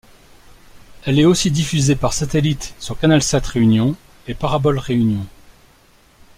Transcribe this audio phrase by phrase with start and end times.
[1.05, 3.95] Elle est aussi diffusée par satellite sur CanalSat Réunion
[4.27, 5.27] et Parabole Réunion.